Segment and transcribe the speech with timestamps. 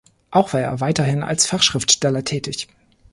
[0.31, 2.67] Auch war er weiterhin als Fachschriftsteller tätig.